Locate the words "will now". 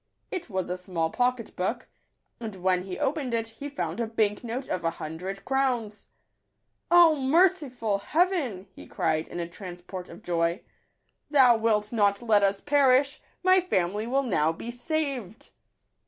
14.07-14.51